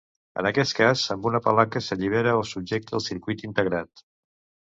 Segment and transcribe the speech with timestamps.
[0.43, 4.05] En aquest cas amb una palanca s'allibera o subjecta el circuit integrat.